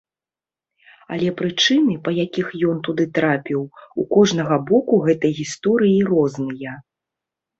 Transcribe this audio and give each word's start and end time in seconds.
Але 1.15 1.29
прычыны, 1.41 1.97
па 2.05 2.11
якіх 2.25 2.47
ён 2.69 2.77
туды 2.87 3.05
трапіў, 3.17 3.61
у 4.03 4.05
кожнага 4.15 4.55
боку 4.71 5.01
гэтай 5.09 5.31
гісторыі 5.43 5.99
розныя. 6.11 6.73